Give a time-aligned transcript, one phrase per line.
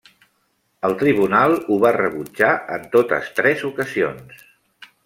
[0.87, 4.47] El tribunal ho va rebutjar en totes tres ocasions.